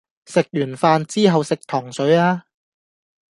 [0.25, 2.41] 食完飯之後食糖水吖